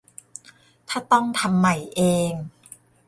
[0.89, 2.01] ถ้าต้องทำใหม่เอ
[2.31, 2.33] ง